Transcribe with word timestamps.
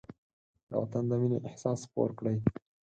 د 0.69 0.71
وطن 0.81 1.03
د 1.07 1.11
مینې 1.21 1.37
احساس 1.47 1.79
خپور 1.87 2.09
کړئ. 2.19 2.37